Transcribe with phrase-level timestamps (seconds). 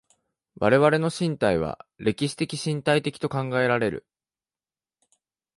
[0.55, 4.07] 我々の身体は歴史的身体的と考えられる。